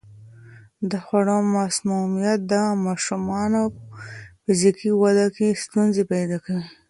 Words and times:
د 0.91 0.93
خوړو 1.05 1.37
مسمومیت 1.57 2.39
د 2.51 2.53
ماشومانو 2.85 3.61
په 3.73 3.81
فزیکي 4.43 4.91
وده 5.01 5.27
کې 5.35 5.59
ستونزې 5.63 6.03
پیدا 6.13 6.37
کوي. 6.45 6.67